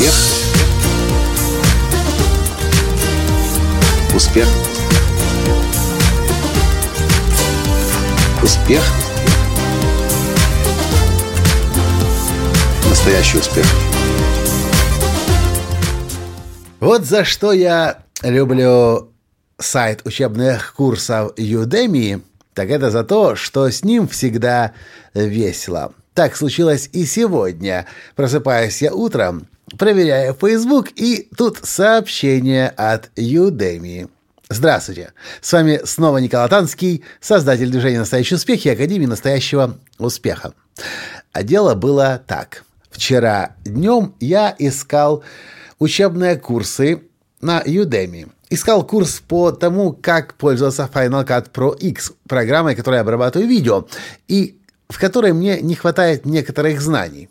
[0.00, 0.14] Успех.
[4.14, 4.48] Успех.
[8.42, 8.82] Успех.
[12.88, 13.66] Настоящий успех.
[16.80, 19.12] Вот за что я люблю
[19.58, 22.22] сайт учебных курсов Udemy,
[22.54, 24.72] так это за то, что с ним всегда
[25.12, 25.92] весело.
[26.14, 27.84] Так случилось и сегодня.
[28.16, 29.46] Просыпаюсь я утром,
[29.78, 34.10] проверяю Facebook, и тут сообщение от Udemy.
[34.48, 35.12] Здравствуйте!
[35.40, 40.54] С вами снова Николай Танский, создатель движения «Настоящий успех» и Академии «Настоящего успеха».
[41.32, 42.64] А дело было так.
[42.90, 45.22] Вчера днем я искал
[45.78, 47.02] учебные курсы
[47.40, 48.28] на Udemy.
[48.50, 53.86] Искал курс по тому, как пользоваться Final Cut Pro X, программой, которая обрабатывает видео,
[54.26, 57.28] и в которой мне не хватает некоторых знаний.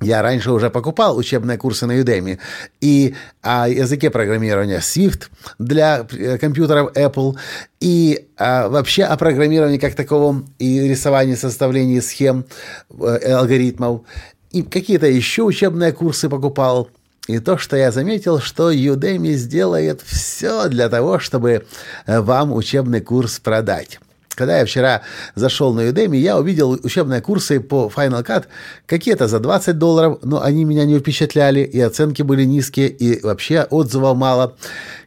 [0.00, 2.38] Я раньше уже покупал учебные курсы на Udemy
[2.80, 5.28] и о языке программирования Swift
[5.58, 7.36] для э, компьютеров Apple,
[7.80, 12.44] и а, вообще о программировании как таковом, и рисовании, составлении схем,
[12.90, 14.02] э, алгоритмов,
[14.50, 16.88] и какие-то еще учебные курсы покупал.
[17.28, 21.66] И то, что я заметил, что Udemy сделает все для того, чтобы
[22.06, 24.00] э, вам учебный курс продать.
[24.34, 25.02] Когда я вчера
[25.34, 28.44] зашел на Udemy, я увидел учебные курсы по Final Cut,
[28.86, 33.62] какие-то за 20 долларов, но они меня не впечатляли, и оценки были низкие, и вообще
[33.62, 34.56] отзывов мало.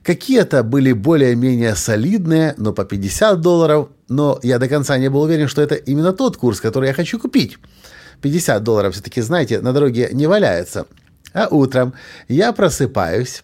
[0.04, 5.50] Какие-то были более-менее солидные, но по 50 долларов, но я до конца не был уверен,
[5.50, 7.58] что это именно тот курс, который я хочу купить.
[8.22, 10.86] 50 долларов все-таки, знаете, на дороге не валяется.
[11.34, 11.94] А утром
[12.30, 13.44] я просыпаюсь,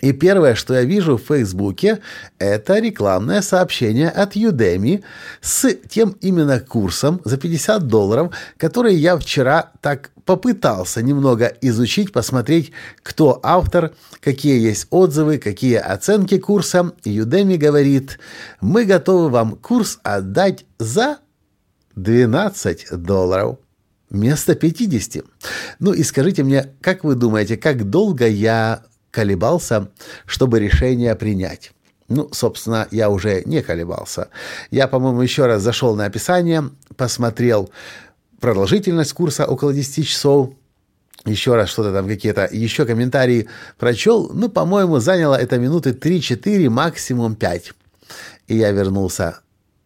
[0.00, 2.00] и первое, что я вижу в Фейсбуке,
[2.38, 5.02] это рекламное сообщение от Udemy
[5.40, 12.72] с тем именно курсом за 50 долларов, который я вчера так попытался немного изучить, посмотреть,
[13.02, 16.92] кто автор, какие есть отзывы, какие оценки курса.
[17.04, 18.18] Udemy говорит,
[18.60, 21.18] мы готовы вам курс отдать за
[21.94, 23.58] 12 долларов.
[24.10, 25.24] Вместо 50.
[25.80, 28.84] Ну и скажите мне, как вы думаете, как долго я
[29.16, 29.88] колебался,
[30.26, 31.72] чтобы решение принять.
[32.08, 34.28] Ну, собственно, я уже не колебался.
[34.70, 37.70] Я, по-моему, еще раз зашел на описание, посмотрел
[38.40, 40.50] продолжительность курса около 10 часов,
[41.24, 44.30] еще раз что-то там, какие-то еще комментарии прочел.
[44.34, 47.72] Ну, по-моему, заняло это минуты 3-4, максимум 5.
[48.48, 49.40] И я вернулся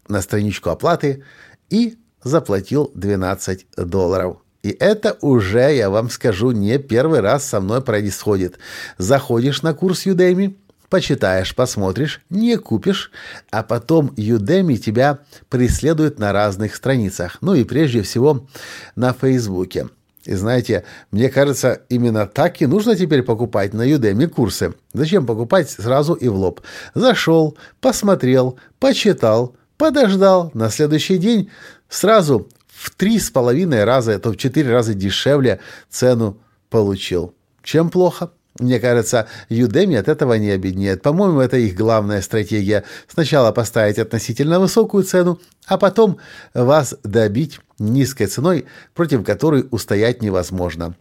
[0.09, 1.23] на страничку оплаты
[1.69, 4.41] и заплатил 12 долларов.
[4.63, 8.59] И это уже, я вам скажу, не первый раз со мной происходит.
[8.97, 10.55] Заходишь на курс Udemy,
[10.89, 13.11] почитаешь, посмотришь, не купишь,
[13.49, 15.19] а потом Udemy тебя
[15.49, 17.37] преследует на разных страницах.
[17.41, 18.47] Ну и прежде всего
[18.95, 19.87] на Фейсбуке.
[20.25, 24.75] И знаете, мне кажется, именно так и нужно теперь покупать на Udemy курсы.
[24.93, 26.61] Зачем покупать сразу и в лоб?
[26.93, 31.49] Зашел, посмотрел, почитал, подождал, на следующий день
[31.89, 32.47] сразу
[32.81, 35.59] в три с половиной раза, то в четыре раза дешевле
[35.89, 36.39] цену
[36.71, 37.35] получил.
[37.61, 38.31] Чем плохо?
[38.59, 41.03] Мне кажется, Udemy от этого не обеднеет.
[41.03, 42.83] По-моему, это их главная стратегия.
[43.07, 46.17] Сначала поставить относительно высокую цену, а потом
[46.55, 48.65] вас добить низкой ценой,
[48.95, 50.95] против которой устоять невозможно.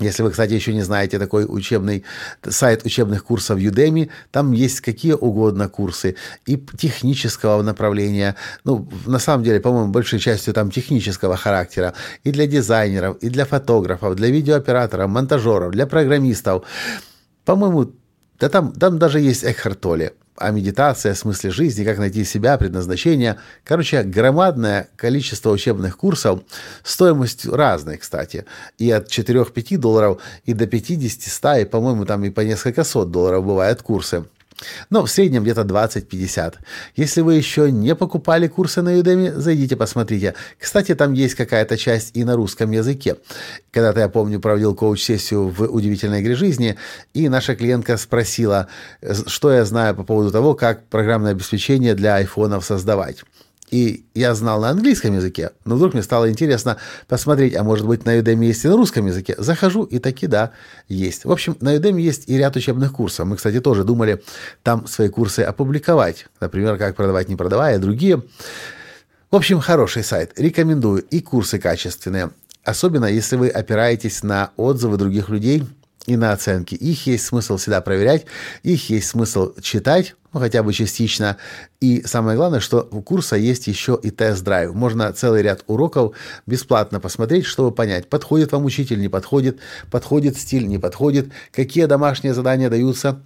[0.00, 2.04] Если вы, кстати, еще не знаете такой учебный
[2.42, 6.16] сайт учебных курсов Udemy, там есть какие угодно курсы
[6.46, 8.34] и технического направления.
[8.64, 11.94] Ну, на самом деле, по-моему, большей частью там технического характера.
[12.24, 16.64] И для дизайнеров, и для фотографов, для видеооператоров, монтажеров, для программистов.
[17.44, 17.92] По-моему,
[18.40, 22.58] да там, там даже есть Экхарт Толли о медитации, о смысле жизни, как найти себя,
[22.58, 23.38] предназначение.
[23.64, 26.40] Короче, громадное количество учебных курсов,
[26.82, 28.44] стоимостью разной, кстати,
[28.78, 33.44] и от 4-5 долларов и до 50-100, и, по-моему, там и по несколько сот долларов
[33.44, 34.24] бывают курсы.
[34.90, 36.54] Но в среднем где-то 20-50.
[36.96, 40.34] Если вы еще не покупали курсы на Udemy, зайдите, посмотрите.
[40.58, 43.16] Кстати, там есть какая-то часть и на русском языке.
[43.70, 46.76] Когда-то, я помню, проводил коуч-сессию в «Удивительной игре жизни»,
[47.12, 48.68] и наша клиентка спросила,
[49.26, 53.24] что я знаю по поводу того, как программное обеспечение для айфонов создавать.
[53.74, 56.76] И я знал на английском языке, но вдруг мне стало интересно
[57.08, 59.34] посмотреть, а может быть на Udemy есть и на русском языке.
[59.36, 60.52] Захожу, и таки да,
[60.86, 61.24] есть.
[61.24, 63.26] В общем, на Udemy есть и ряд учебных курсов.
[63.26, 64.22] Мы, кстати, тоже думали
[64.62, 66.26] там свои курсы опубликовать.
[66.38, 68.22] Например, как продавать, не продавая, другие.
[69.32, 70.38] В общем, хороший сайт.
[70.38, 71.02] Рекомендую.
[71.02, 72.30] И курсы качественные.
[72.62, 75.64] Особенно, если вы опираетесь на отзывы других людей
[76.06, 76.76] и на оценки.
[76.76, 78.24] Их есть смысл всегда проверять,
[78.62, 81.36] их есть смысл читать, ну, хотя бы частично.
[81.80, 84.74] И самое главное, что у курса есть еще и тест-драйв.
[84.74, 89.60] Можно целый ряд уроков бесплатно посмотреть, чтобы понять, подходит вам учитель, не подходит,
[89.90, 93.22] подходит стиль, не подходит, какие домашние задания даются,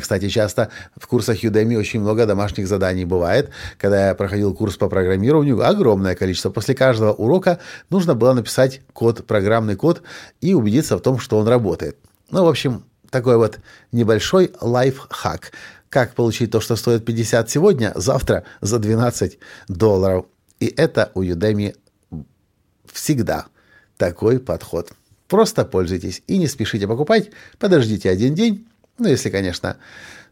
[0.00, 3.50] кстати, часто в курсах Udemy очень много домашних заданий бывает.
[3.78, 6.50] Когда я проходил курс по программированию, огромное количество.
[6.50, 10.02] После каждого урока нужно было написать код, программный код
[10.40, 11.98] и убедиться в том, что он работает.
[12.30, 13.60] Ну, в общем, такой вот
[13.92, 15.52] небольшой лайфхак.
[15.96, 19.38] Как получить то, что стоит 50 сегодня, завтра за 12
[19.68, 20.26] долларов.
[20.60, 21.74] И это у Udemy
[22.92, 23.46] всегда
[23.96, 24.92] такой подход.
[25.26, 27.30] Просто пользуйтесь и не спешите покупать.
[27.58, 29.78] Подождите один день, ну, если, конечно,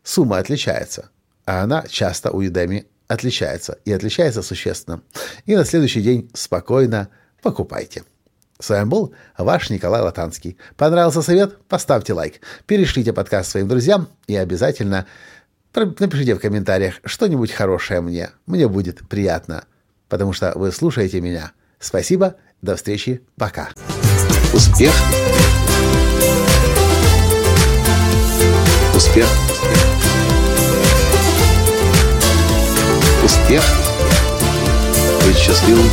[0.03, 1.09] сумма отличается.
[1.47, 3.79] А она часто у Udemy отличается.
[3.87, 5.01] И отличается существенно.
[5.47, 7.09] И на следующий день спокойно
[7.41, 8.05] покупайте.
[8.61, 10.59] С вами был ваш Николай Латанский.
[10.77, 11.59] Понравился совет?
[11.69, 12.41] Поставьте лайк.
[12.67, 15.07] Перешлите подкаст своим друзьям и обязательно
[15.75, 18.31] напишите в комментариях что-нибудь хорошее мне.
[18.47, 19.65] Мне будет приятно,
[20.09, 21.53] потому что вы слушаете меня.
[21.81, 23.71] Спасибо, до встречи, пока.
[24.53, 24.93] Успех!
[28.94, 29.26] Успех!
[33.25, 33.65] Успех!
[35.27, 35.91] Быть счастливым,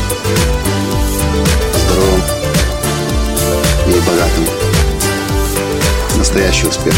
[1.75, 2.21] здоровым
[3.87, 4.45] и богатым.
[6.17, 6.93] Настоящий успех!